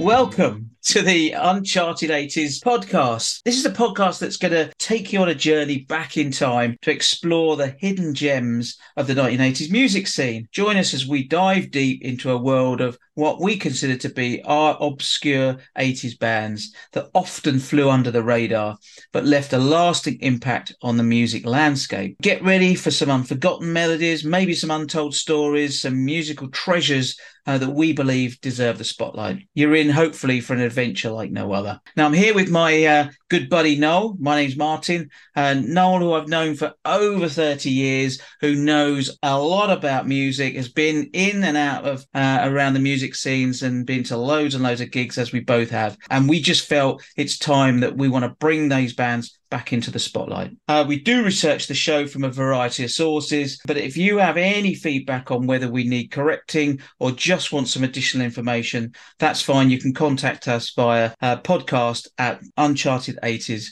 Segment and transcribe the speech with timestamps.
[0.00, 3.42] Welcome to the Uncharted 80s podcast.
[3.44, 6.78] This is a podcast that's going to take you on a journey back in time
[6.80, 10.48] to explore the hidden gems of the 1980s music scene.
[10.52, 14.42] Join us as we dive deep into a world of what we consider to be
[14.44, 18.78] our obscure 80s bands that often flew under the radar
[19.12, 22.16] but left a lasting impact on the music landscape.
[22.22, 27.18] Get ready for some unforgotten melodies, maybe some untold stories, some musical treasures
[27.50, 29.42] uh, that we believe deserve the spotlight.
[29.54, 31.80] You're in, hopefully, for an adventure like no other.
[31.96, 34.16] Now, I'm here with my uh, good buddy Noel.
[34.20, 35.10] My name's Martin.
[35.34, 40.54] And Noel, who I've known for over 30 years, who knows a lot about music,
[40.54, 44.54] has been in and out of uh, around the music scenes and been to loads
[44.54, 45.98] and loads of gigs, as we both have.
[46.08, 49.90] And we just felt it's time that we want to bring these bands back into
[49.90, 50.52] the spotlight.
[50.68, 54.36] Uh, we do research the show from a variety of sources, but if you have
[54.36, 59.70] any feedback on whether we need correcting or just want some additional information, that's fine.
[59.70, 63.66] You can contact us via uh, podcast at uncharted80s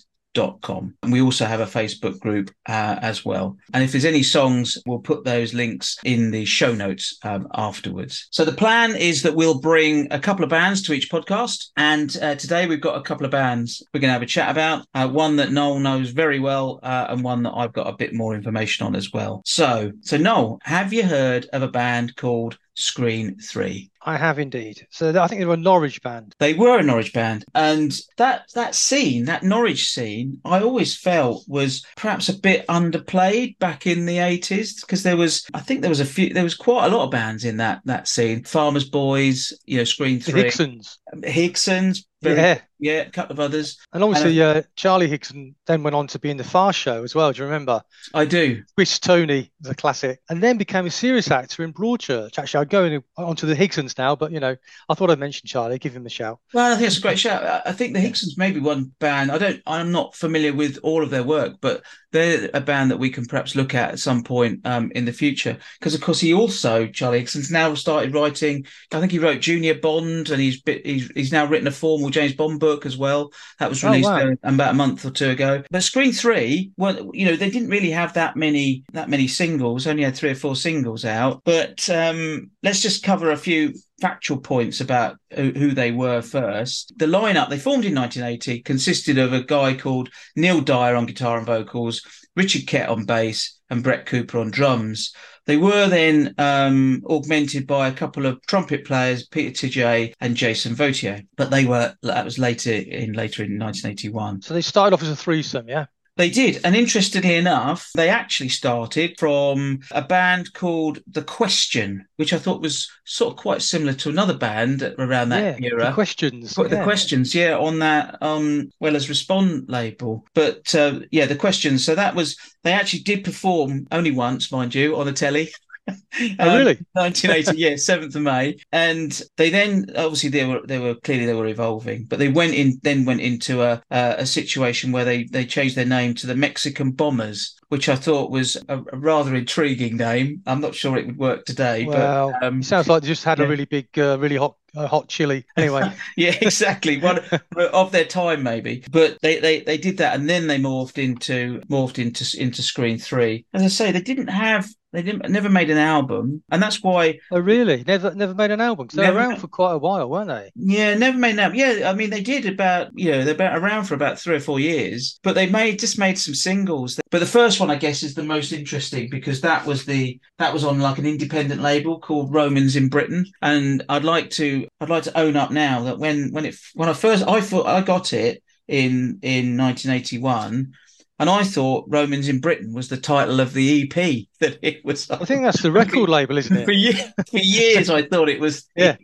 [0.62, 0.94] Com.
[1.02, 3.56] And we also have a Facebook group uh, as well.
[3.74, 8.28] And if there's any songs, we'll put those links in the show notes um, afterwards.
[8.30, 11.66] So the plan is that we'll bring a couple of bands to each podcast.
[11.76, 14.50] And uh, today we've got a couple of bands we're going to have a chat
[14.50, 14.86] about.
[14.94, 18.14] Uh, one that Noel knows very well, uh, and one that I've got a bit
[18.14, 19.42] more information on as well.
[19.44, 23.90] So, so Noel, have you heard of a band called Screen 3?
[24.02, 24.86] I have indeed.
[24.90, 26.34] So I think they were a Norwich band.
[26.38, 31.44] They were a Norwich band, and that that scene, that Norwich scene, I always felt
[31.48, 35.90] was perhaps a bit underplayed back in the eighties because there was, I think there
[35.90, 38.44] was a few, there was quite a lot of bands in that that scene.
[38.44, 43.38] Farmers Boys, you know, Screen Three, the Higsons, Higsons, very, yeah, yeah, a couple of
[43.38, 46.76] others, and obviously and, uh, Charlie Higson then went on to be in the Fast
[46.76, 47.30] Show as well.
[47.32, 47.80] Do you remember?
[48.12, 48.64] I do.
[48.74, 52.36] Swiss Toni was a classic, and then became a serious actor in Broadchurch.
[52.38, 54.56] Actually, I'd go onto the Higsons now, but you know,
[54.88, 55.78] I thought I'd mention Charlie.
[55.78, 56.40] Give him a shout.
[56.52, 57.62] Well, I think it's a great shout.
[57.64, 59.30] I think the Higsons maybe one band.
[59.30, 59.62] I don't.
[59.64, 63.26] I'm not familiar with all of their work, but they're a band that we can
[63.26, 65.56] perhaps look at at some point um, in the future.
[65.78, 68.66] Because of course, he also Charlie Higson's now started writing.
[68.92, 72.34] I think he wrote Junior Bond, and he's he's he's now written a formal James
[72.34, 73.32] Bond book as well.
[73.58, 74.34] That was released oh, wow.
[74.42, 75.62] about a month or two ago.
[75.70, 79.86] But Screen Three, well, you know, they didn't really have that many that many singles.
[79.86, 81.42] Only had three or four singles out.
[81.44, 86.92] But um, let's just cover a few factual points about who they were first.
[86.96, 91.38] The lineup they formed in 1980 consisted of a guy called Neil Dyer on guitar
[91.38, 92.02] and vocals,
[92.36, 95.12] Richard Kett on bass, and Brett Cooper on drums.
[95.48, 100.74] They were then um, augmented by a couple of trumpet players, Peter Tijay and Jason
[100.74, 104.42] Vautier, but they were that was later in later in 1981.
[104.42, 105.86] So they started off as a threesome, yeah.
[106.18, 106.60] They did.
[106.64, 112.60] And interestingly enough, they actually started from a band called The Question, which I thought
[112.60, 115.86] was sort of quite similar to another band around that yeah, era.
[115.86, 116.54] The Questions.
[116.54, 116.82] The yeah.
[116.82, 120.26] Questions, yeah, on that um well as Respond label.
[120.34, 121.84] But uh, yeah, The Questions.
[121.84, 125.50] So that was they actually did perform only once, mind you, on the telly.
[126.38, 126.78] oh, really?
[126.92, 128.58] 1980, yeah, 7th of May.
[128.72, 132.54] And they then obviously they were they were clearly they were evolving, but they went
[132.54, 136.26] in then went into a a, a situation where they they changed their name to
[136.26, 140.42] the Mexican Bombers which I thought was a, a, rather intriguing name.
[140.46, 141.84] I'm not sure it would work today.
[141.84, 143.44] Well, but, um, sounds like they just had yeah.
[143.44, 145.44] a really big, uh, really hot, uh, hot chili.
[145.56, 146.98] Anyway, yeah, exactly.
[146.98, 147.20] One
[147.56, 148.84] of their time, maybe.
[148.90, 152.98] But they, they they did that, and then they morphed into morphed into into Screen
[152.98, 153.44] Three.
[153.52, 154.68] As I say, they didn't have
[154.98, 157.20] they didn't never made an album, and that's why.
[157.30, 157.84] Oh, really?
[157.86, 158.90] Never, never made an album.
[158.90, 160.50] So they're around for quite a while, weren't they?
[160.56, 161.56] Yeah, never made an album.
[161.56, 164.40] Yeah, I mean they did about you know they're about around for about three or
[164.40, 166.98] four years, but they made just made some singles.
[167.12, 170.52] But the first one, I guess, is the most interesting because that was the that
[170.52, 174.90] was on like an independent label called Romans in Britain, and I'd like to I'd
[174.90, 177.82] like to own up now that when when it when I first I thought I
[177.82, 180.72] got it in in 1981
[181.18, 185.10] and I thought Romans in Britain was the title of the EP that it was.
[185.10, 186.64] I think that's the record label, isn't it?
[186.66, 187.00] For, years,
[187.30, 188.68] for years, I thought it was.
[188.76, 188.96] yeah.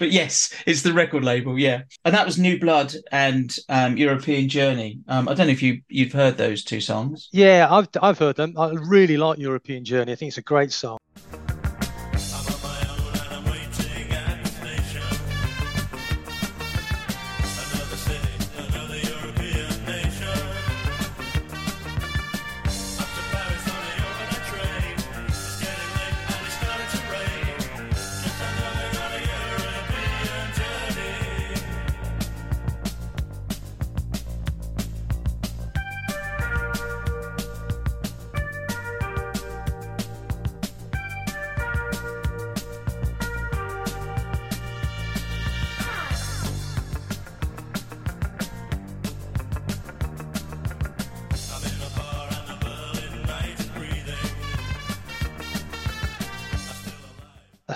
[0.00, 1.82] But yes, it's the record label, yeah.
[2.04, 4.98] And that was New Blood and um, European Journey.
[5.06, 7.28] Um, I don't know if you you've heard those two songs.
[7.30, 8.54] Yeah, I've I've heard them.
[8.58, 10.10] I really like European Journey.
[10.10, 10.98] I think it's a great song.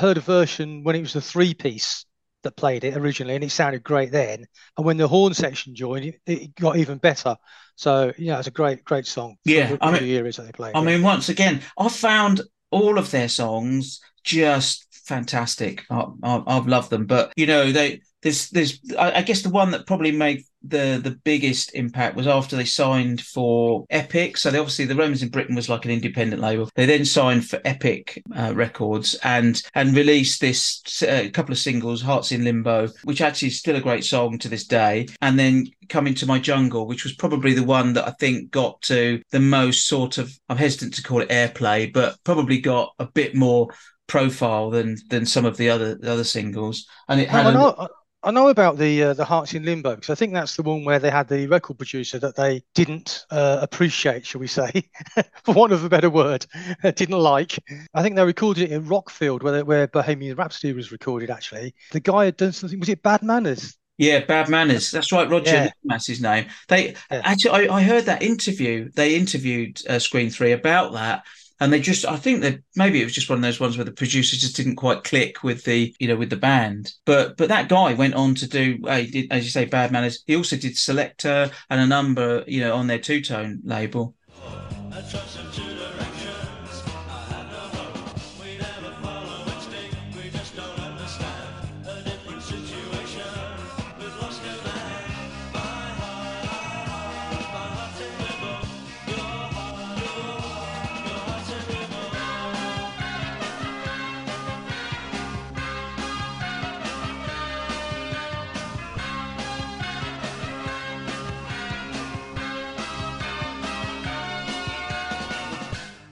[0.04, 2.04] Heard a version when it was the three piece
[2.42, 4.44] that played it originally, and it sounded great then.
[4.76, 7.36] And when the horn section joined, it, it got even better.
[7.76, 9.36] So yeah, it's a great, great song.
[9.44, 10.76] Yeah, I mean, the years that they played.
[10.76, 15.84] I mean, once again, I found all of their songs just fantastic.
[15.90, 19.70] I, have loved them, but you know, they there's there's I, I guess the one
[19.70, 24.36] that probably made the the biggest impact was after they signed for Epic.
[24.36, 26.70] So they obviously the Romans in Britain was like an independent label.
[26.74, 32.02] They then signed for Epic uh, Records and and released this uh, couple of singles,
[32.02, 35.06] Hearts in Limbo, which actually is still a great song to this day.
[35.20, 38.80] And then Coming to My Jungle, which was probably the one that I think got
[38.82, 43.06] to the most sort of I'm hesitant to call it airplay, but probably got a
[43.06, 43.68] bit more
[44.06, 46.86] profile than than some of the other the other singles.
[47.08, 47.46] And it had.
[47.54, 47.88] a,
[48.24, 50.84] I know about the uh, the Hearts in Limbo because I think that's the one
[50.84, 54.88] where they had the record producer that they didn't uh, appreciate, shall we say,
[55.44, 56.46] for want of a better word,
[56.82, 57.58] didn't like.
[57.92, 61.28] I think they recorded it in Rockfield, where where Bohemian Rhapsody was recorded.
[61.28, 62.80] Actually, the guy had done something.
[62.80, 63.76] Was it Bad Manners?
[63.98, 64.90] Yeah, Bad Manners.
[64.90, 65.52] That's right, Roger.
[65.52, 65.70] Yeah.
[65.84, 66.46] That's his name.
[66.68, 67.20] They yeah.
[67.24, 68.90] actually, I, I, heard that interview.
[68.94, 71.24] They interviewed uh, Screen Three about that,
[71.60, 73.84] and they just i think that maybe it was just one of those ones where
[73.84, 76.92] the producers just didn't quite click with the you know with the band.
[77.04, 80.22] But but that guy went on to do did, as you say bad manners.
[80.26, 84.14] He also did Selecter and a number you know on their two-tone label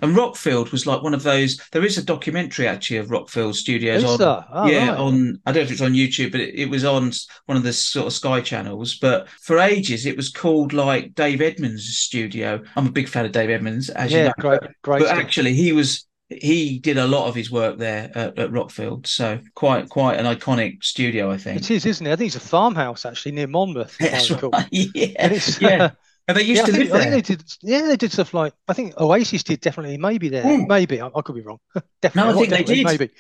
[0.03, 1.59] And Rockfield was like one of those.
[1.71, 4.45] There is a documentary actually of Rockfield Studios is on.
[4.51, 4.99] Oh, yeah, right.
[4.99, 5.41] on.
[5.47, 7.13] I don't know if it's on YouTube, but it, it, was on
[7.47, 8.99] one of the sort of Sky channels.
[8.99, 12.61] But for ages, it was called like Dave Edmunds' studio.
[12.75, 14.33] I'm a big fan of Dave Edmunds, as yeah, you know.
[14.41, 14.99] great, great.
[14.99, 15.19] But stuff.
[15.19, 19.39] actually, he was he did a lot of his work there at, at, Rockfield, so
[19.55, 21.61] quite quite an iconic studio, I think.
[21.61, 22.13] It is, isn't it?
[22.13, 23.97] I think it's a farmhouse actually near Monmouth.
[23.99, 24.69] That's right.
[24.73, 25.91] Yeah, yeah.
[26.29, 27.01] And they used yeah, to think, live there.
[27.01, 27.53] I think they did.
[27.63, 29.99] Yeah, they did stuff like I think Oasis did definitely.
[29.99, 30.45] Maybe there.
[30.45, 30.69] Mm.
[30.69, 31.59] Maybe I, I, could be wrong.
[32.01, 32.33] definitely.
[32.33, 32.85] No, I think they did.
[32.87, 33.11] Maybe.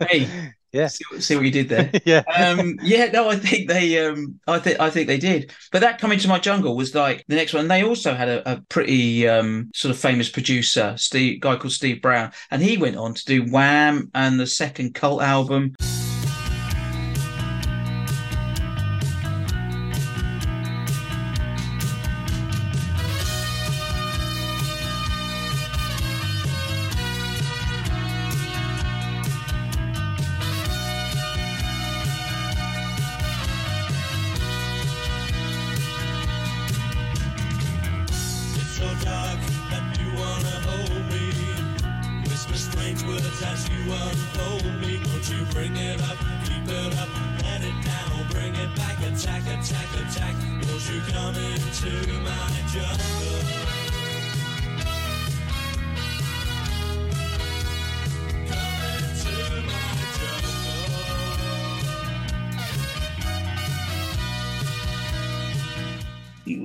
[0.10, 0.88] hey, yeah.
[0.88, 1.90] See, see, what you did there.
[2.06, 2.22] yeah.
[2.34, 3.06] Um, yeah.
[3.12, 4.04] No, I think they.
[4.06, 5.52] Um, I think I think they did.
[5.70, 7.62] But that coming to my jungle was like the next one.
[7.62, 11.72] And they also had a, a pretty um, sort of famous producer, Steve, guy called
[11.72, 15.74] Steve Brown, and he went on to do Wham and the second Cult album.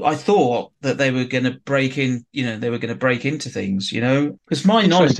[0.03, 2.99] I thought that they were going to break in, you know, they were going to
[2.99, 5.19] break into things, you know, because my knowledge,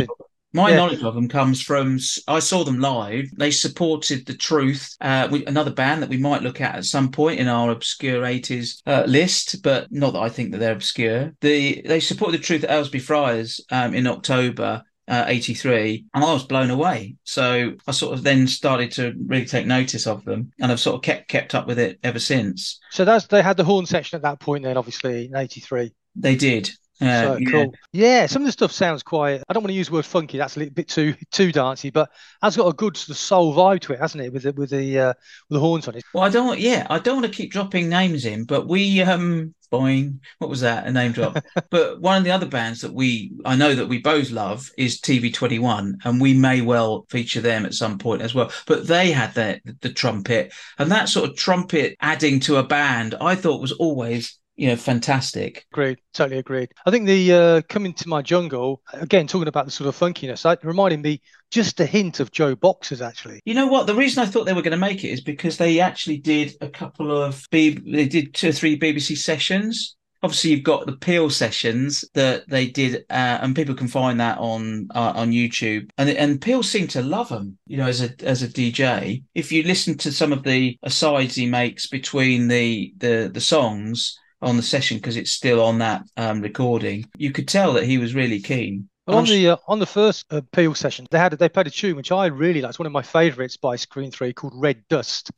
[0.53, 0.75] my yeah.
[0.75, 3.29] knowledge of them comes from I saw them live.
[3.37, 7.39] They supported the Truth, uh, another band that we might look at at some point
[7.39, 11.33] in our obscure eighties uh, list, but not that I think that they're obscure.
[11.41, 16.33] The they supported the Truth at Aylesbury Friars um, in October, uh, 83 and I
[16.33, 17.15] was blown away.
[17.23, 20.95] So I sort of then started to really take notice of them and I've sort
[20.95, 22.79] of kept kept up with it ever since.
[22.91, 25.91] So that's they had the horn section at that point then obviously in 83.
[26.15, 26.69] They did.
[27.01, 27.49] Uh, so, yeah.
[27.49, 27.73] cool.
[27.93, 29.41] Yeah, some of the stuff sounds quite.
[29.49, 30.37] I don't want to use the word funky.
[30.37, 32.11] That's a little bit too too dancey, but
[32.43, 34.31] has got a good sort of soul vibe to it, hasn't it?
[34.31, 35.13] With the with the uh,
[35.49, 36.03] with the horns on it.
[36.13, 36.59] Well, I don't.
[36.59, 40.19] Yeah, I don't want to keep dropping names in, but we um Boing.
[40.39, 40.85] What was that?
[40.85, 41.37] A name drop.
[41.69, 44.99] but one of the other bands that we, I know that we both love is
[44.99, 48.51] TV21, and we may well feature them at some point as well.
[48.67, 53.15] But they had their, the trumpet, and that sort of trumpet adding to a band,
[53.21, 55.65] I thought was always you know, fantastic.
[55.71, 56.69] Agreed, totally agreed.
[56.85, 60.43] I think the uh, coming to my jungle again, talking about the sort of funkiness,
[60.43, 63.41] that reminded me just a hint of JoBoxers actually.
[63.45, 63.87] You know what?
[63.87, 66.55] The reason I thought they were going to make it is because they actually did
[66.61, 70.97] a couple of B- they did two or three BBC sessions obviously you've got the
[70.97, 75.89] Peel sessions that they did, uh, and people can find that on uh, on YouTube.
[75.97, 79.23] And and Peel seemed to love them, you know, as a as a DJ.
[79.33, 84.17] If you listen to some of the asides he makes between the the the songs
[84.41, 87.97] on the session because it's still on that um, recording, you could tell that he
[87.97, 88.89] was really keen.
[89.07, 91.71] Well, on the uh, on the first uh, Peel session, they had they played a
[91.71, 92.71] tune which I really liked.
[92.71, 95.31] It's one of my favourites by Screen Three called Red Dust.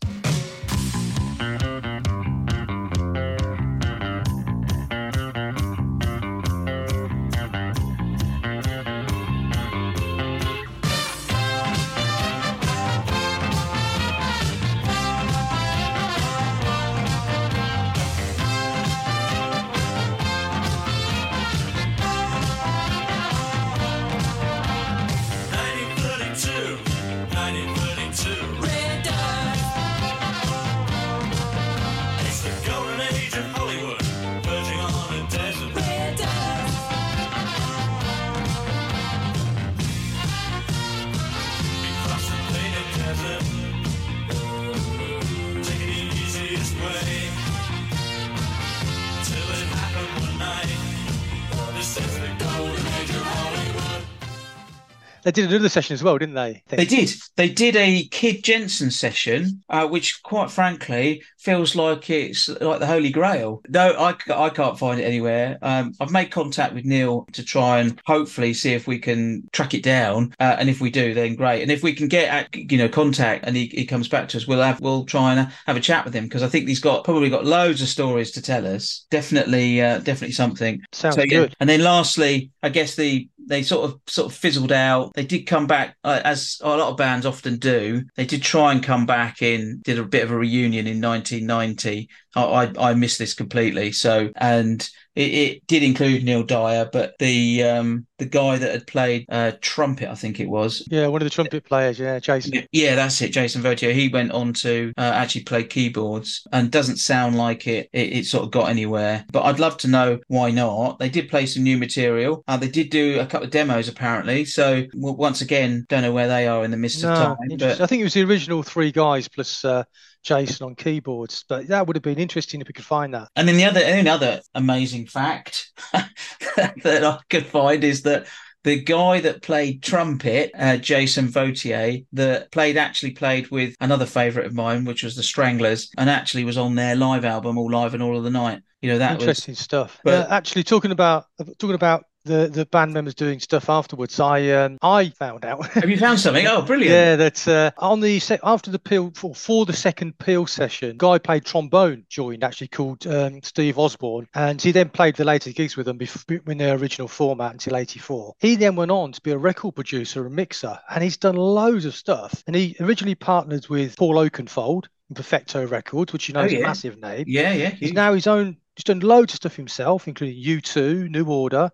[55.23, 56.63] They did another session as well, didn't they?
[56.67, 57.11] They did.
[57.35, 62.87] They did a Kid Jensen session, uh, which, quite frankly, feels like it's like the
[62.87, 63.61] Holy Grail.
[63.69, 65.57] No, I, I can't find it anywhere.
[65.61, 69.73] Um, I've made contact with Neil to try and hopefully see if we can track
[69.73, 70.33] it down.
[70.39, 71.61] Uh, and if we do, then great.
[71.61, 74.37] And if we can get at, you know contact and he, he comes back to
[74.37, 76.79] us, we'll have we'll try and have a chat with him because I think he's
[76.79, 79.05] got probably got loads of stories to tell us.
[79.11, 80.81] Definitely, uh, definitely something.
[80.91, 81.55] Sounds so, good.
[81.59, 85.13] And then lastly, I guess the they sort of sort of fizzled out.
[85.13, 88.03] They did come back uh, as a lot of bands often do.
[88.15, 92.09] They did try and come back in, did a bit of a reunion in 1990.
[92.35, 93.91] I I, I missed this completely.
[93.91, 98.87] So and it, it, did include Neil Dyer, but the um, the guy that had
[98.87, 100.85] played uh, trumpet, I think it was.
[100.89, 101.99] Yeah, one of the trumpet players.
[101.99, 102.65] Yeah, Jason.
[102.71, 103.93] Yeah, that's it, Jason Vautier.
[103.93, 108.25] He went on to uh, actually play keyboards, and doesn't sound like it, it, it.
[108.25, 109.25] sort of got anywhere.
[109.31, 110.97] But I'd love to know why not.
[110.97, 112.43] They did play some new material.
[112.47, 114.45] Uh, they did do a couple of demos apparently.
[114.45, 117.57] So once again, don't know where they are in the midst no, of time.
[117.57, 117.81] But...
[117.81, 119.63] I think it was the original three guys plus.
[119.63, 119.83] Uh,
[120.23, 121.45] Jason on keyboards.
[121.47, 123.29] But that would have been interesting if we could find that.
[123.35, 128.27] And then the other, another amazing fact that I could find is that
[128.63, 134.47] the guy that played trumpet, uh, Jason Vautier, that played actually played with another favourite
[134.47, 137.93] of mine, which was the Stranglers, and actually was on their live album, All Live
[137.93, 138.61] and All of the Night.
[138.81, 139.99] You know that interesting was, stuff.
[140.03, 141.25] But uh, actually, talking about
[141.57, 144.19] talking about the the band members doing stuff afterwards.
[144.19, 145.65] I um, I found out.
[145.71, 146.47] Have you found something?
[146.47, 146.91] Oh, brilliant!
[146.93, 150.97] yeah, that uh, on the se- after the peel for, for the second peel session,
[150.97, 155.51] guy played trombone joined actually called um, Steve Osborne, and he then played the later
[155.51, 158.35] gigs with them before, in their original format until '84.
[158.39, 161.85] He then went on to be a record producer and mixer, and he's done loads
[161.85, 162.43] of stuff.
[162.47, 164.85] And he originally partnered with Paul Oakenfold.
[165.09, 166.59] In Perfecto Records, which you know oh, is yeah.
[166.59, 167.25] a massive name.
[167.27, 167.71] Yeah, yeah.
[167.71, 171.69] He's now his own He's done loads of stuff himself, including U2, New Order,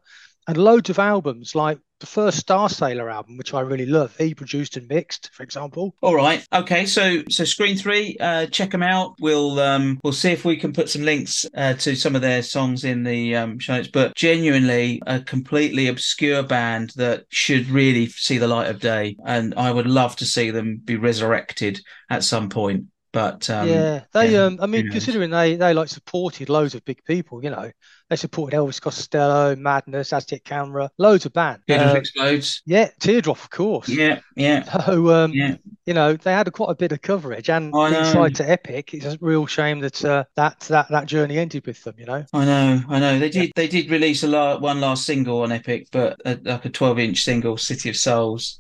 [0.50, 4.18] and loads of albums like the first Starsailor album, which I really love.
[4.18, 5.94] He produced and mixed, for example.
[6.01, 6.88] All right, okay.
[6.88, 9.13] So, so Screen Three, uh, check them out.
[9.20, 12.41] We'll um, we'll see if we can put some links uh, to some of their
[12.41, 13.89] songs in the um, show notes.
[13.89, 19.53] But genuinely, a completely obscure band that should really see the light of day, and
[19.56, 21.79] I would love to see them be resurrected
[22.10, 22.86] at some point.
[23.11, 24.33] But um, yeah, they.
[24.33, 27.71] Yeah, um, I mean, considering they they like supported loads of big people, you know,
[28.09, 31.63] they supported Elvis Costello, Madness, Aztec Camera, loads of bands.
[31.67, 32.61] Teardrop um, explodes.
[32.67, 33.89] Yeah, Teardrop, of course.
[33.89, 34.63] Yeah, yeah.
[34.89, 35.55] So um, yeah.
[35.85, 39.05] you know, they had a, quite a bit of coverage, and inside to Epic, it's
[39.05, 41.95] a real shame that uh, that that that journey ended with them.
[41.97, 42.25] You know.
[42.33, 43.17] I know, I know.
[43.17, 43.51] They did yeah.
[43.55, 46.99] they did release a la- one last single on Epic, but a, like a twelve
[46.99, 48.59] inch single, City of Souls.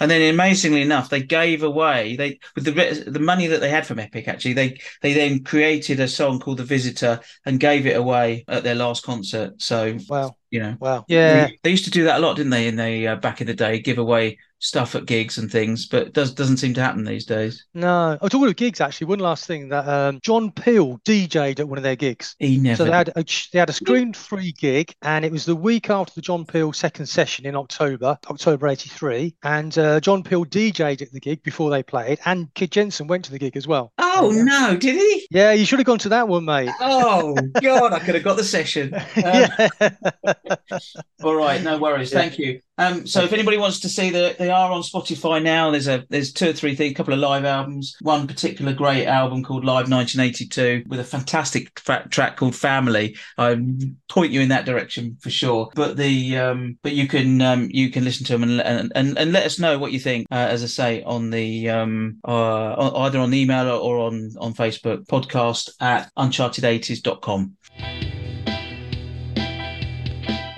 [0.00, 3.86] And then, amazingly enough, they gave away they with the the money that they had
[3.86, 4.28] from Epic.
[4.28, 8.64] Actually, they they then created a song called "The Visitor" and gave it away at
[8.64, 9.60] their last concert.
[9.62, 12.66] So wow, you know, wow, yeah, they used to do that a lot, didn't they?
[12.66, 16.12] In the uh, back in the day, give away stuff at gigs and things, but
[16.12, 17.66] does doesn't seem to happen these days.
[17.74, 18.16] No.
[18.20, 21.78] Oh, talking of gigs, actually, one last thing that um, John Peel DJ'd at one
[21.78, 22.36] of their gigs.
[22.38, 22.76] He never.
[22.76, 25.90] So they had a, they had a Screen Three gig, and it was the week
[25.90, 31.02] after the John Peel second session in October, October '83, and uh, John Peel DJ'd
[31.02, 33.92] at the gig before they played, and Kid Jensen went to the gig as well.
[33.98, 35.26] oh no, did he?
[35.30, 36.70] Yeah, you should have gone to that one, mate.
[36.82, 38.92] Oh God, I could have got the session.
[39.16, 39.68] Um, yeah.
[41.22, 42.10] All right, no worries.
[42.12, 42.60] Thank you.
[42.80, 46.06] Um, so if anybody wants to see that they are on Spotify now, there's a
[46.08, 47.94] there's two or three things, a couple of live albums.
[48.00, 53.18] One particular great album called Live 1982 with a fantastic fa- track called Family.
[53.36, 53.60] I
[54.08, 55.70] point you in that direction for sure.
[55.74, 59.18] But the um, but you can um, you can listen to them and and, and,
[59.18, 60.26] and let us know what you think.
[60.30, 64.54] Uh, as I say on the um, uh, either on email or, or on on
[64.54, 68.09] Facebook podcast at uncharted80s.com.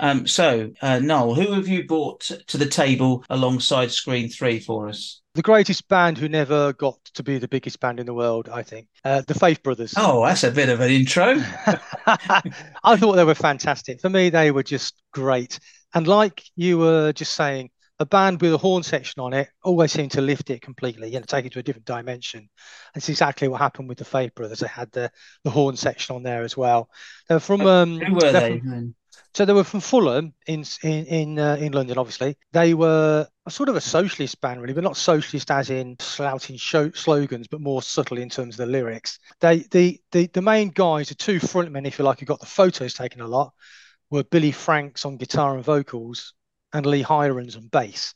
[0.02, 4.88] Um, so, uh, Noel, who have you brought to the table alongside Screen 3 for
[4.88, 5.22] us?
[5.34, 8.62] the greatest band who never got to be the biggest band in the world, I
[8.62, 8.88] think.
[9.04, 9.94] Uh, the Faith Brothers.
[9.96, 11.36] Oh, that's a bit of an intro.
[12.06, 14.00] I thought they were fantastic.
[14.00, 15.58] For me, they were just great.
[15.94, 19.92] And like you were just saying, a band with a horn section on it always
[19.92, 22.48] seemed to lift it completely, you know, take it to a different dimension.
[22.94, 24.58] That's exactly what happened with the Faith Brothers.
[24.58, 25.10] They had the,
[25.44, 26.90] the horn section on there as well.
[27.28, 28.58] They were from um, who were they're they?
[28.58, 28.94] from-
[29.34, 31.98] so they were from Fulham in in in, uh, in London.
[31.98, 35.96] Obviously, they were a sort of a socialist band, really, but not socialist as in
[36.00, 39.18] slouting show, slogans, but more subtle in terms of the lyrics.
[39.40, 42.46] They the the the main guys, the two frontmen, if you like, who got the
[42.46, 43.52] photos taken a lot,
[44.10, 46.34] were Billy Franks on guitar and vocals,
[46.72, 48.12] and Lee Hirons on bass.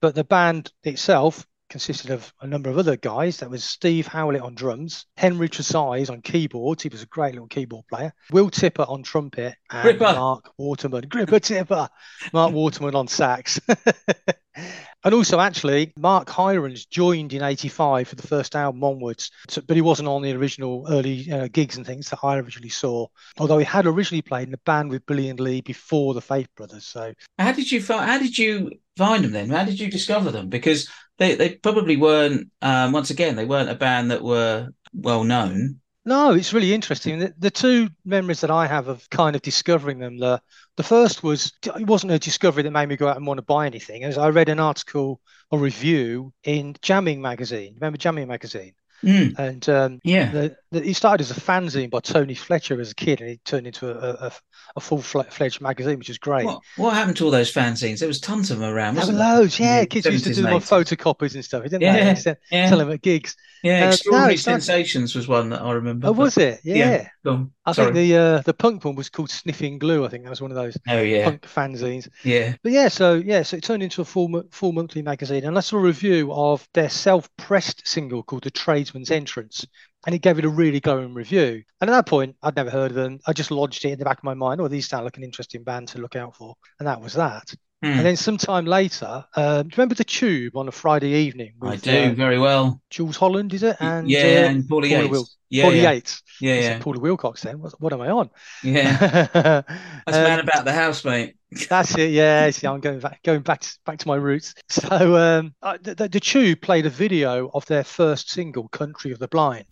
[0.00, 3.38] But the band itself consisted of a number of other guys.
[3.38, 6.82] That was Steve Howlett on drums, Henry Tresize on keyboards.
[6.82, 8.12] He was a great little keyboard player.
[8.32, 10.14] Will Tipper on trumpet, and Gripper.
[10.14, 11.88] Mark Waterman, Gripper Tipper,
[12.32, 13.60] Mark Waterman on sax.
[15.04, 19.76] and also, actually, Mark Hirons joined in '85 for the first album onwards, so, but
[19.76, 23.06] he wasn't on the original early uh, gigs and things that I originally saw.
[23.38, 26.48] Although he had originally played in a band with Billy and Lee before the Faith
[26.56, 26.84] Brothers.
[26.84, 28.10] So How did you find?
[28.10, 29.50] How did you find them then?
[29.50, 30.48] How did you discover them?
[30.48, 32.50] Because they, they probably weren't.
[32.62, 35.80] Um, once again, they weren't a band that were well known.
[36.08, 37.18] No, it's really interesting.
[37.18, 40.40] The, the two memories that I have of kind of discovering them, the
[40.76, 43.42] the first was it wasn't a discovery that made me go out and want to
[43.42, 44.04] buy anything.
[44.04, 47.74] As I read an article or review in Jamming magazine.
[47.74, 48.72] Remember Jamming magazine?
[49.04, 50.30] Mm, And um, yeah.
[50.32, 53.66] the, it started as a fanzine by Tony Fletcher as a kid, and it turned
[53.66, 54.32] into a, a,
[54.76, 56.44] a full fledged magazine, which is great.
[56.44, 57.98] What, what happened to all those fanzines?
[58.00, 58.96] There was tons of them around.
[58.96, 59.84] There were loads, yeah.
[59.84, 62.34] Kids used to do on photocopies and stuff, didn't Yeah, they?
[62.50, 63.34] Yeah, Tell them at gigs.
[63.62, 63.78] yeah.
[63.78, 66.08] Uh, no, Extraordinary not- Sensations was one that I remember.
[66.08, 66.60] Oh, was it?
[66.64, 67.06] Yeah.
[67.24, 67.44] Yeah.
[67.66, 67.92] I Sorry.
[67.92, 70.02] think the uh, the punk one was called Sniffing Glue.
[70.04, 72.08] I think that was one of those Oh yeah, punk fanzines.
[72.24, 72.54] yeah.
[72.62, 75.60] But yeah, so yeah, so it turned into a full full monthly magazine, and I
[75.60, 79.66] saw a review of their self-pressed single called "The Tradesman's Entrance,"
[80.06, 81.62] and it gave it a really glowing review.
[81.80, 83.20] And at that point, I'd never heard of them.
[83.26, 84.60] I just lodged it in the back of my mind.
[84.60, 87.54] Oh, these sound like an interesting band to look out for, and that was that.
[87.82, 87.90] Hmm.
[87.90, 91.52] And then sometime later, uh, do you remember the Tube on a Friday evening?
[91.62, 92.80] I do uh, very well.
[92.90, 93.76] Jools Holland, is it?
[93.78, 95.10] And yeah, uh, and Paula Yates.
[95.10, 96.22] Wil- yeah, Paulie yeah, Yates.
[96.40, 97.42] yeah, yeah, Paula Wilcox.
[97.42, 98.30] Then what, what am I on?
[98.64, 98.96] yeah.
[98.98, 99.32] That's
[100.06, 101.36] That's man about the house, mate.
[101.68, 102.10] That's it.
[102.10, 104.54] Yeah, see, I'm going back, going back, to, back to my roots.
[104.68, 109.20] So, um, the, the, the Tube played a video of their first single, "Country of
[109.20, 109.66] the Blind."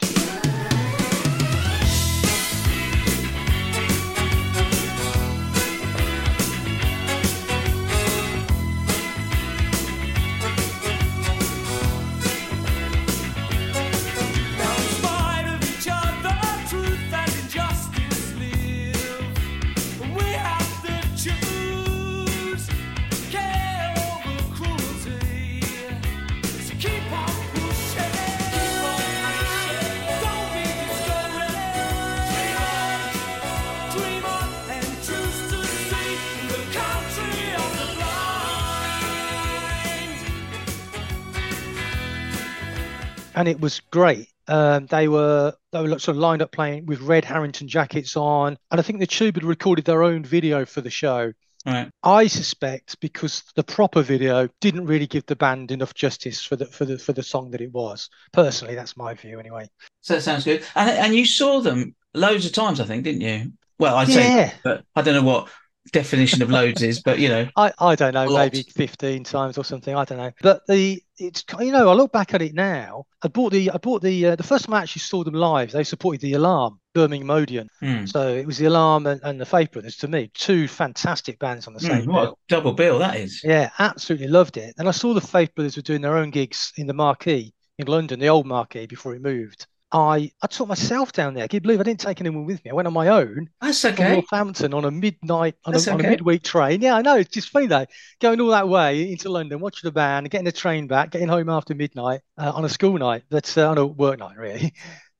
[43.36, 44.28] And it was great.
[44.48, 48.56] Um, they were they were sort of lined up playing with red Harrington jackets on,
[48.70, 51.32] and I think the Tube had recorded their own video for the show.
[51.64, 51.90] Right.
[52.04, 56.66] I suspect because the proper video didn't really give the band enough justice for the
[56.66, 58.08] for the for the song that it was.
[58.32, 59.68] Personally, that's my view anyway.
[60.00, 60.64] So that sounds good.
[60.76, 63.52] And and you saw them loads of times, I think, didn't you?
[63.78, 65.48] Well, I'd say, but I don't know what
[65.92, 68.52] definition of loads is, but you know, I, I don't know, A lot.
[68.52, 69.94] maybe 15 times or something.
[69.94, 70.32] I don't know.
[70.42, 73.04] But the it's you know, I look back at it now.
[73.22, 75.72] I bought the I bought the uh, the first time I actually saw them live.
[75.72, 77.68] They supported the Alarm, Birmingham Odeon.
[77.80, 78.04] hmm.
[78.06, 81.66] So it was the Alarm and, and the Faith Brothers to me, two fantastic bands
[81.66, 82.38] on the same Hmm, what a bill.
[82.48, 83.40] double bill that is.
[83.42, 84.74] Yeah, absolutely loved it.
[84.78, 87.86] And I saw the Faith Brothers were doing their own gigs in the Marquee in
[87.86, 89.66] London, the old Marquee before it moved.
[89.96, 91.48] I I took myself down there.
[91.48, 92.70] Can you believe I didn't take anyone with me?
[92.70, 94.12] I went on my own That's from okay.
[94.12, 96.82] Northampton on a midnight on a, That's on a midweek train.
[96.82, 97.16] Yeah, I know.
[97.16, 97.86] It's just funny though,
[98.20, 101.48] going all that way into London, watching the band, getting the train back, getting home
[101.48, 103.24] after midnight uh, on a school night.
[103.30, 104.74] That's uh, on a work night, really.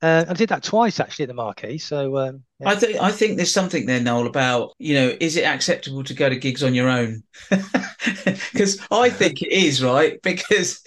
[0.07, 1.79] Uh, I did that twice actually at the Marquee.
[1.79, 2.69] So um, yeah.
[2.69, 6.14] I think I think there's something there, Noel, about you know, is it acceptable to
[6.14, 7.23] go to gigs on your own?
[8.53, 10.21] Because I think it is, right?
[10.23, 10.81] Because,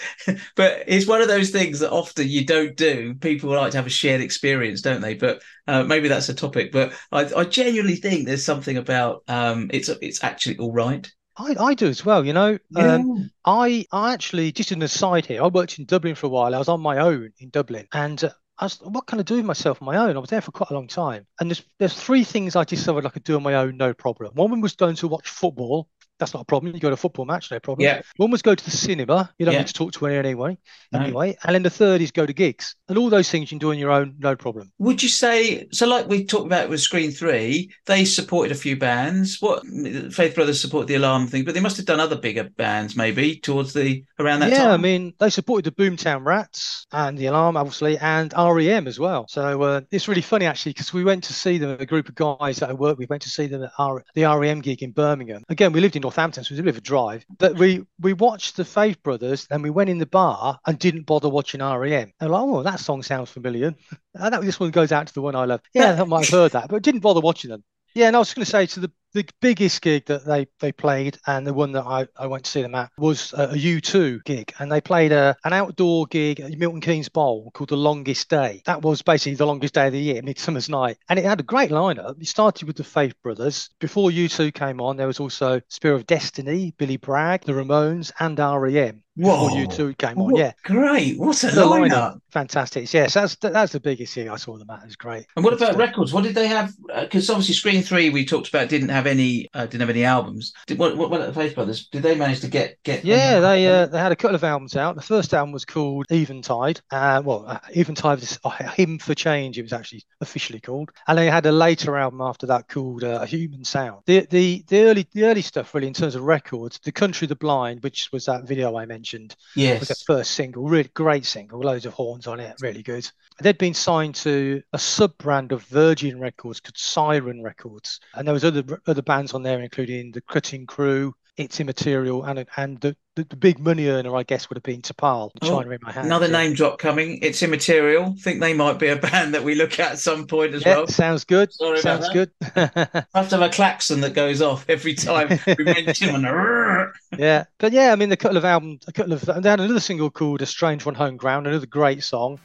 [0.55, 3.13] but it's one of those things that often you don't do.
[3.15, 5.15] People like to have a shared experience, don't they?
[5.15, 6.71] But uh, maybe that's a topic.
[6.71, 11.11] But I, I genuinely think there's something about um, it's it's actually all right.
[11.35, 12.25] I, I do as well.
[12.25, 12.95] You know, Yeah.
[12.95, 15.43] um, I I actually just an aside here.
[15.43, 16.55] I worked in Dublin for a while.
[16.55, 18.29] I was on my own in Dublin, and uh,
[18.59, 20.15] I was, what can I do with myself on my own?
[20.17, 23.05] I was there for quite a long time, and there's there's three things I discovered
[23.05, 24.31] I could do on my own, no problem.
[24.35, 25.87] One was going to watch football.
[26.19, 26.73] That's not a problem.
[26.73, 27.85] You go to a football match, no problem.
[27.85, 28.01] Yeah.
[28.17, 29.33] One was go to the cinema.
[29.37, 29.59] You don't Yeah.
[29.61, 30.57] need to talk to anyone anyway.
[30.91, 30.99] No.
[30.99, 33.59] Anyway, and then the third is go to gigs, and all those things you can
[33.59, 34.69] do on your own, no problem.
[34.79, 35.87] Would you say so?
[35.87, 39.37] Like we talked about with Screen Three, they supported a few bands.
[39.39, 39.63] What
[40.11, 43.37] Faith Brothers support the Alarm thing, but they must have done other bigger bands maybe
[43.37, 44.71] towards the around that yeah, time.
[44.71, 49.27] I mean, they supported the Boomtown Rats and the Alarm, obviously, and REM as well.
[49.27, 51.77] So uh, it's really funny actually because we went to see them.
[51.79, 54.25] A group of guys that I work with went to see them at R- the
[54.25, 55.43] REM gig in Birmingham.
[55.49, 57.25] Again, we lived in Northampton, so it was a bit of a drive.
[57.37, 61.05] But we we watched the Faith Brothers, and we went in the bar and didn't
[61.05, 62.11] bother watching REM.
[62.19, 63.75] And like, oh, that song sounds familiar.
[64.15, 65.61] That this one goes out to the one I love.
[65.73, 67.63] Yeah, I might have heard that, but didn't bother watching them.
[67.93, 70.71] Yeah, and I was going to say to the the biggest gig that they they
[70.71, 73.53] played and the one that I, I went to see them at was a, a
[73.55, 77.77] U2 gig and they played a an outdoor gig at Milton Keynes Bowl called the
[77.77, 78.61] Longest Day.
[78.65, 81.43] That was basically the longest day of the year, Midsummer's Night, and it had a
[81.43, 82.21] great lineup.
[82.21, 83.69] It started with the Faith Brothers.
[83.79, 88.37] Before U2 came on, there was also Spear of Destiny, Billy Bragg, the Ramones, and
[88.37, 89.03] REM.
[89.17, 89.65] Before Whoa.
[89.65, 91.19] U2 came on, What- yeah, Great.
[91.19, 91.89] What a the lineup.
[91.89, 92.93] lineup, fantastic.
[92.93, 94.79] Yes, that's that's the biggest gig I saw them at.
[94.83, 95.25] It was great.
[95.35, 96.13] And what about records?
[96.13, 96.73] What did they have?
[96.93, 100.03] Uh, because obviously, Screen Three we talked about didn't have any uh, didn't have any
[100.05, 100.53] albums.
[100.67, 101.87] Did, what, what, what about the Faith Brothers?
[101.87, 103.03] Did they manage to get get?
[103.05, 104.95] Yeah, they uh, they had a couple of albums out.
[104.95, 106.81] The first album was called Eventide.
[106.91, 109.57] Uh, well, uh, Eventide is a hymn for change.
[109.57, 113.19] It was actually officially called, and they had a later album after that called uh,
[113.21, 114.01] A Human Sound.
[114.05, 116.79] The the the early the early stuff really in terms of records.
[116.83, 119.79] The Country of the Blind, which was that video I mentioned, Yes.
[119.79, 120.67] was their first single.
[120.67, 123.09] Really great single, loads of horns on it, really good.
[123.41, 128.33] They'd been signed to a sub brand of Virgin Records called Siren Records, and there
[128.33, 132.95] was other other bands on there, including the Cutting Crew, It's Immaterial, and and the,
[133.15, 135.91] the, the big money earner, I guess, would have been T'Pau, Oh, China in my
[135.91, 136.07] hand.
[136.07, 137.19] Another name drop coming.
[137.21, 138.15] It's immaterial.
[138.19, 140.77] Think they might be a band that we look at at some point as Yeah,
[140.77, 140.87] well.
[140.87, 141.53] sounds good.
[141.53, 142.31] Sorry sounds good.
[142.55, 142.69] I
[143.13, 146.23] have to have a klaxon that goes off every time we mention one.
[147.17, 149.59] yeah, but yeah, I mean, the couple of albums, a couple of, and they had
[149.59, 152.39] another single called "A Stranger on Home Ground," another great song.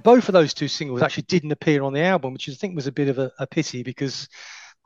[0.00, 2.74] And both of those two singles actually didn't appear on the album, which I think
[2.74, 4.28] was a bit of a, a pity because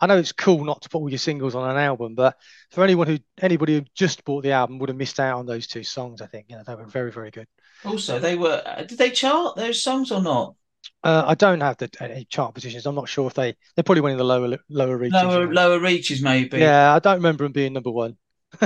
[0.01, 2.37] I know it's cool not to put all your singles on an album, but
[2.71, 5.67] for anyone who anybody who just bought the album would have missed out on those
[5.67, 6.23] two songs.
[6.23, 7.47] I think you know they were very very good.
[7.85, 8.63] Also, they were.
[8.67, 10.57] uh, Did they chart those songs or not?
[11.03, 12.87] Uh, I don't have the any chart positions.
[12.87, 15.23] I'm not sure if they they probably went in the lower lower reaches.
[15.23, 16.61] Lower lower reaches, maybe.
[16.61, 18.17] Yeah, I don't remember them being number one.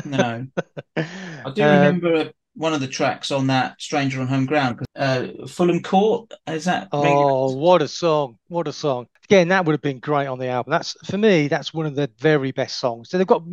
[0.05, 0.47] No.
[1.45, 4.85] I do Um, remember a one of the tracks on that Stranger on Home Ground.
[4.95, 6.89] Uh, Fulham Court, is that?
[6.93, 8.37] Oh, what a song!
[8.49, 9.07] What a song!
[9.25, 10.73] Again, that would have been great on the album.
[10.73, 11.49] That's for me.
[11.49, 13.11] That's one of the very best songs.
[13.11, 13.45] So they've got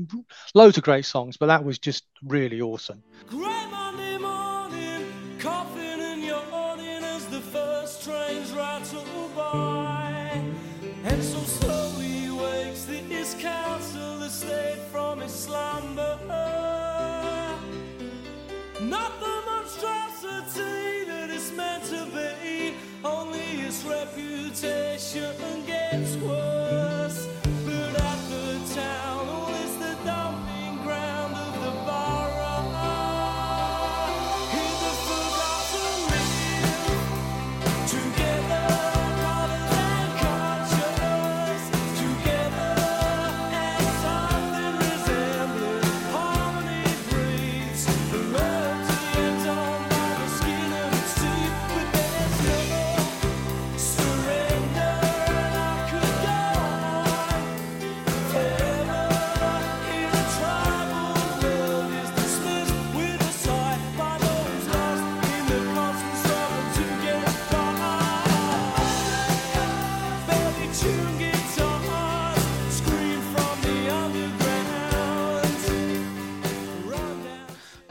[0.54, 3.04] loads of great songs, but that was just really awesome.
[3.28, 3.68] Great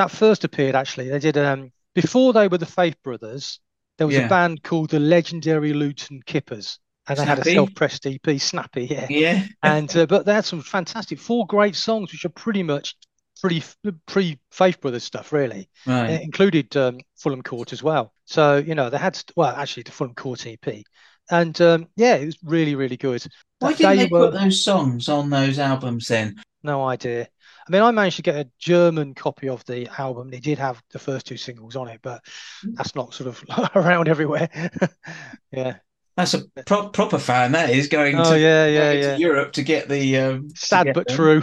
[0.05, 1.09] That first appeared actually.
[1.09, 3.59] They did um before they were the Faith Brothers.
[3.97, 4.27] There was Yeah.
[4.27, 9.07] a band called the legendary Luton Kippers, and they had a self-pressed EP, Snappy, yeah.
[9.09, 9.47] Yeah.
[9.62, 12.97] and uh, but they had some fantastic four great songs which are pretty much
[13.40, 13.62] pretty
[14.07, 16.21] pre Faith Brothers stuff really it Right.
[16.21, 20.14] included um, Fulham Court as well so you know they had well actually the Fulham
[20.14, 20.83] Court EP
[21.31, 23.25] and um, yeah it was really really good
[23.61, 26.37] Why didn't they were- put those songs on those albums then?
[26.62, 27.29] no idea
[27.66, 30.83] I mean I managed to get a German copy of the album they did have
[30.92, 32.22] the first two singles on it but
[32.74, 33.44] that's not sort of
[33.77, 34.48] around everywhere
[35.53, 35.77] yeah
[36.16, 37.53] That's a pro- proper fan.
[37.53, 40.16] That is going oh to, yeah yeah going to Europe to get the.
[40.18, 41.16] Um, Sad get but them.
[41.16, 41.42] true.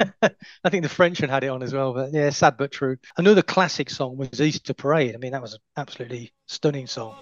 [0.22, 2.98] I think the Frenchman had it on as well, but yeah, sad but true.
[3.16, 5.14] Another classic song was Easter Parade.
[5.14, 7.16] I mean, that was an absolutely stunning song.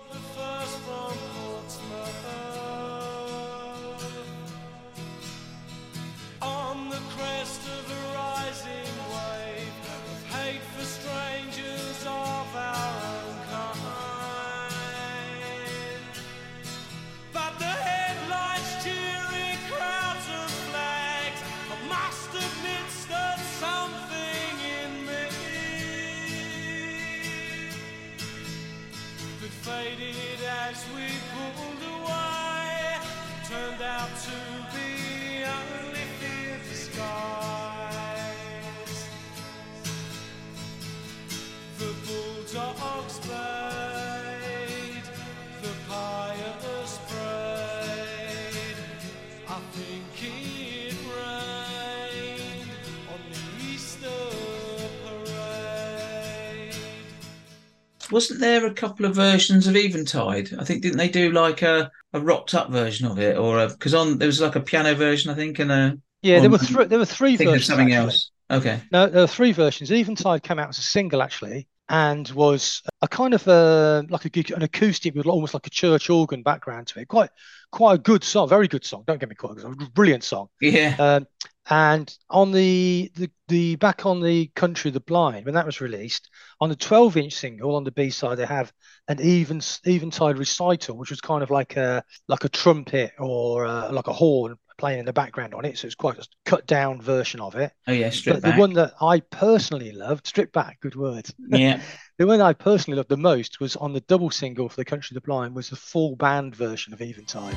[58.11, 60.51] Wasn't there a couple of versions of Eventide?
[60.59, 63.95] I think didn't they do like a, a rocked up version of it, or because
[63.95, 66.87] on there was like a piano version, I think, and a Yeah, there were three.
[66.87, 67.67] There were three versions.
[67.67, 68.07] something actually.
[68.15, 68.31] else.
[68.51, 68.81] Okay.
[68.91, 69.93] No, there were three versions.
[69.93, 74.55] Eventide came out as a single actually, and was a kind of a like a,
[74.55, 77.09] an acoustic with almost like a church organ background to it.
[77.09, 77.31] Quite,
[77.71, 78.49] quite a good song.
[78.49, 79.05] Very good song.
[79.07, 79.59] Don't get me quite.
[79.59, 80.49] A brilliant song.
[80.61, 80.97] Yeah.
[80.99, 81.27] Um,
[81.71, 85.81] and on the, the the back on the Country of the Blind when that was
[85.81, 86.29] released
[86.61, 88.73] on the 12 inch single on the B side they have
[89.09, 93.91] an even eventide recital which was kind of like a like a trumpet or uh,
[93.93, 97.01] like a horn playing in the background on it so it's quite a cut down
[97.03, 98.11] version of it Oh yeah.
[98.11, 98.55] Strip but back.
[98.55, 101.81] the one that I personally loved stripped back good word Yeah.
[102.19, 105.15] the one I personally loved the most was on the double single for the Country
[105.17, 107.57] of the Blind was the full band version of Eventide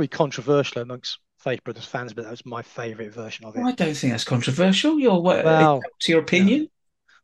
[0.00, 3.60] probably controversial amongst Faith Brothers fans, but that was my favourite version of it.
[3.60, 4.98] I don't think that's controversial.
[4.98, 6.68] Your what- Well, it's your opinion.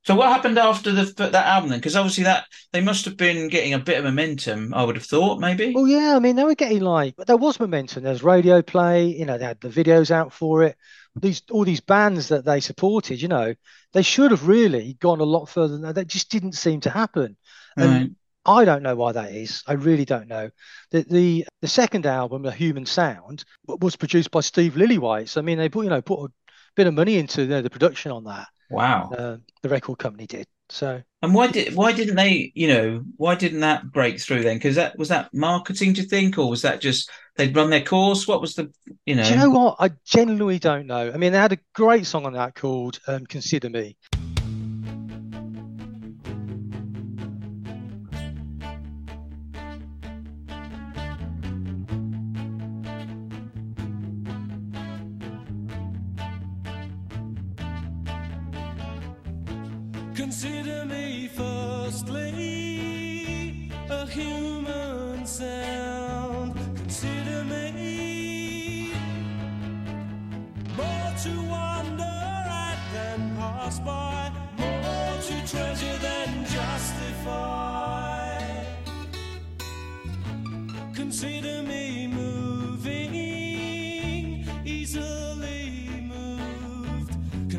[0.04, 1.78] So what happened after the that album then?
[1.80, 4.72] Because obviously that they must have been getting a bit of momentum.
[4.74, 5.72] I would have thought maybe.
[5.74, 8.04] Well, yeah, I mean, they were getting like, there was momentum.
[8.04, 10.76] There was radio play, you know, they had the videos out for it.
[11.16, 13.54] These all these bands that they supported, you know,
[13.94, 15.94] they should have really gone a lot further than that.
[15.94, 17.36] That just didn't seem to happen.
[17.76, 18.10] And Right.
[18.46, 19.62] I don't know why that is.
[19.66, 20.50] I really don't know.
[20.90, 25.28] The the the second album, The Human Sound, was produced by Steve Lillywhite.
[25.28, 26.32] So I mean, they put you know put a
[26.74, 28.46] bit of money into you know, the production on that.
[28.70, 29.10] Wow.
[29.16, 30.46] Uh, the record company did.
[30.68, 32.50] So And why did why didn't they?
[32.54, 34.56] You know, why didn't that break through then?
[34.56, 37.84] Because that was that marketing, do you think, or was that just they'd run their
[37.84, 38.26] course?
[38.26, 38.72] What was the
[39.04, 39.22] you know?
[39.22, 39.76] do you know what?
[39.78, 41.12] I genuinely don't know.
[41.12, 43.96] I mean, they had a great song on that called um, "Consider Me."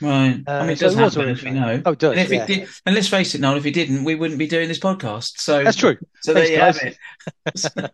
[0.00, 0.42] Right.
[0.46, 1.82] I Uh, mean, it so does it happen, as we know.
[1.84, 2.42] Oh, it does, And, if yeah.
[2.44, 4.78] it did, and let's face it, Noel, if it didn't, we wouldn't be doing this
[4.78, 5.38] podcast.
[5.40, 5.98] So That's true.
[6.22, 6.78] So there you guys.
[6.80, 6.96] have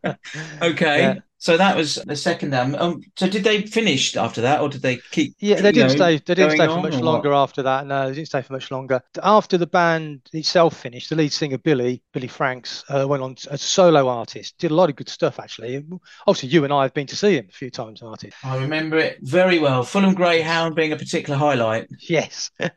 [0.02, 0.18] it.
[0.62, 0.98] okay.
[1.16, 1.20] Yeah.
[1.38, 2.76] So that was the second album.
[2.76, 5.34] Um, so did they finish after that, or did they keep?
[5.38, 6.16] Yeah, they didn't know, stay.
[6.24, 7.38] They didn't stay for much longer what?
[7.38, 7.86] after that.
[7.86, 9.02] No, they didn't stay for much longer.
[9.22, 13.46] After the band itself finished, the lead singer Billy Billy Franks uh, went on as
[13.46, 14.56] a solo artist.
[14.58, 15.84] Did a lot of good stuff actually.
[16.26, 18.32] Obviously, you and I have been to see him a few times, Martin.
[18.42, 19.82] I remember it very well.
[19.82, 21.88] Fulham Greyhound being a particular highlight.
[22.08, 22.70] Yes, he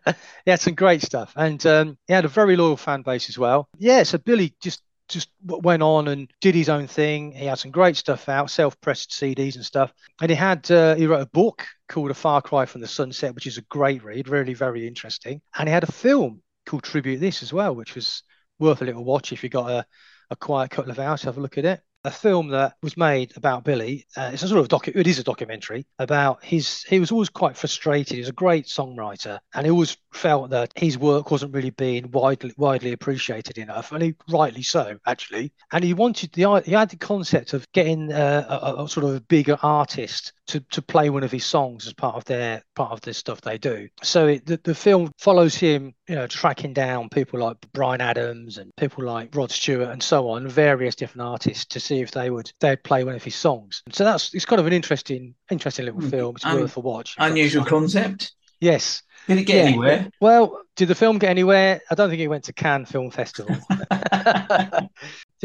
[0.47, 3.69] had some great stuff, and um, he had a very loyal fan base as well.
[3.77, 7.31] Yeah, so Billy just just went on and did his own thing.
[7.31, 9.91] He had some great stuff out, self-pressed CDs and stuff,
[10.21, 13.35] and he had uh, he wrote a book called A Far Cry from the Sunset,
[13.35, 15.41] which is a great read, really very interesting.
[15.57, 18.23] And he had a film called Tribute This as well, which was
[18.59, 19.85] worth a little watch if you got a
[20.29, 21.81] a quiet couple of hours have a look at it.
[22.05, 24.05] A film that was made about Billy.
[24.15, 26.83] Uh, it's a sort of docu- It is a documentary about his.
[26.83, 28.13] He was always quite frustrated.
[28.13, 32.09] He was a great songwriter, and he always felt that his work wasn't really being
[32.11, 35.51] widely widely appreciated enough, and he rightly so, actually.
[35.73, 38.45] And he wanted the he had the concept of getting uh,
[38.77, 41.93] a, a- sort of a bigger artist to, to play one of his songs as
[41.93, 43.87] part of their part of the stuff they do.
[44.01, 48.57] So it, the, the film follows him, you know, tracking down people like Bryan Adams
[48.57, 52.29] and people like Rod Stewart and so on, various different artists to see if they
[52.29, 53.83] would they'd play one of his songs.
[53.91, 56.09] So that's it's kind of an interesting interesting little Hmm.
[56.09, 56.35] film.
[56.37, 57.15] It's Un- worth a watch.
[57.17, 58.31] Unusual concept.
[58.61, 59.01] Yes.
[59.27, 59.63] Did it get Yeah.
[59.69, 60.09] anywhere?
[60.21, 61.81] Well, did the film get anywhere?
[61.91, 63.55] I don't think it went to Cannes Film Festival.
[63.69, 64.89] the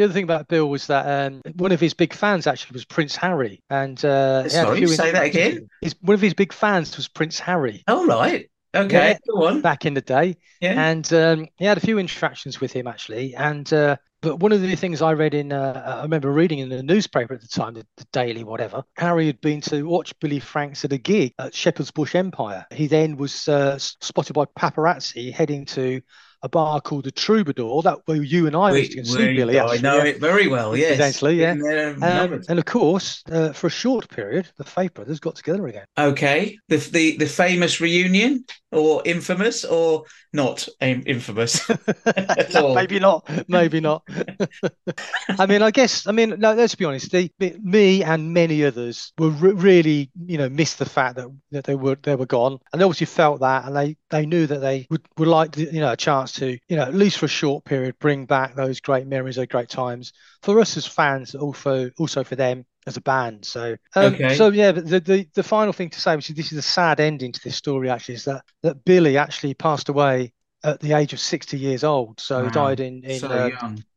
[0.05, 3.17] other thing about Bill was that um, one of his big fans actually was Prince
[3.17, 5.69] Harry, and uh, he had a Sorry, few say that again?
[5.81, 8.49] His, one of his big fans was Prince Harry All right.
[8.75, 9.11] Okay.
[9.11, 9.19] Yeah.
[9.31, 9.61] Go on.
[9.61, 10.89] back in the day, Yeah.
[10.89, 13.35] and um, he had a few interactions with him actually.
[13.37, 16.69] And uh, but one of the things I read in, uh, I remember reading in
[16.71, 18.83] the newspaper at the time, the, the Daily, whatever.
[18.97, 22.67] Harry had been to watch Billy Franks at a gig at Shepherd's Bush Empire.
[22.73, 26.01] He then was uh, spotted by paparazzi heading to
[26.43, 27.83] a bar called the Troubadour.
[27.83, 29.59] That where you and I We- went to see Billy.
[29.59, 30.05] I actually, know yeah.
[30.05, 30.77] it very well.
[30.77, 30.93] Yes.
[30.93, 31.55] Incidentally, yeah.
[31.55, 35.21] Been there a Um, and of course, uh, for a short period, the Faith brothers
[35.21, 35.87] got together again.
[35.99, 36.59] Okay.
[36.69, 38.45] The the the famous reunion,
[38.75, 41.69] or infamous, or not infamous
[42.57, 42.75] all.
[42.75, 43.29] maybe not.
[43.49, 44.03] Maybe not.
[45.39, 46.07] I mean, I guess.
[46.07, 46.53] I mean, no.
[46.55, 47.13] Let's be honest.
[47.39, 51.75] Me and many others were re- really, you know, missed the fact that, that they
[51.75, 54.87] were they were gone, and they obviously felt that, and they they knew that they
[54.91, 57.65] would would like, you know, a chance to, you know, at least for a short
[57.65, 60.13] period, bring back those great memories, those great times
[60.43, 63.45] for us as fans, also also for them as a band.
[63.45, 64.37] So, um, Okay.
[64.37, 64.73] so yeah.
[64.73, 67.33] But the, the the final thing to say, which is this is a sad ending
[67.33, 70.33] to this story, actually, is that that Billy actually passed away
[70.63, 72.21] at the age of 60 years old.
[72.21, 72.51] So he Wow.
[72.51, 73.51] died in in so uh,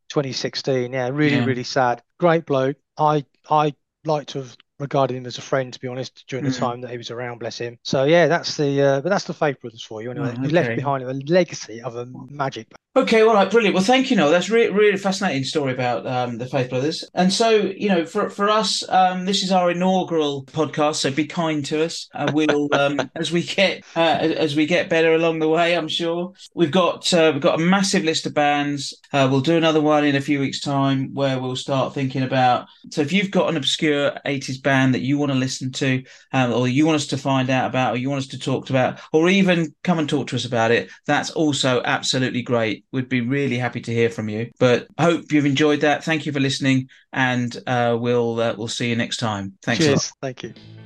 [0.10, 0.94] 2016.
[0.94, 1.46] Yeah, really, Yeah.
[1.46, 2.02] really sad.
[2.20, 2.78] Great bloke.
[2.98, 3.74] I I
[4.06, 6.60] like to have regarded him as a friend, to be honest, during the Mhm.
[6.60, 7.40] time that he was around.
[7.40, 7.78] Bless him.
[7.84, 10.12] So yeah, that's the uh, but that's the Faith Brothers for you.
[10.12, 10.76] Anyway, Oh, he left okay.
[10.76, 12.68] behind a legacy of a magic.
[12.98, 13.76] Okay, all right, brilliant.
[13.76, 14.32] Well, thank you, Noel.
[14.32, 17.08] That's really, really fascinating story about um, the Faith Brothers.
[17.14, 20.96] And so, you know, for for us, um, this is our inaugural podcast.
[20.96, 22.10] So be kind to us.
[22.16, 25.78] Uh, we'll um, as we get uh, as we get better along the way.
[25.78, 28.96] I'm sure we've got uh, we've got a massive list of bands.
[29.14, 32.66] Uh, we'll do another one in a few weeks' time where we'll start thinking about.
[32.90, 36.52] So if you've got an obscure 80s band that you want to listen to, um,
[36.52, 39.00] or you want us to find out about, or you want us to talk about,
[39.14, 42.86] or even come and talk to us about it, that's also absolutely great.
[42.92, 44.52] We'd be really happy to hear from you.
[44.60, 46.04] But I hope you've enjoyed that.
[46.04, 49.54] Thank you for listening, and uh, we'll uh, we'll see you next time.
[49.62, 49.94] Thanks a lot.
[49.94, 50.14] Cheers.
[50.22, 50.77] Thank you.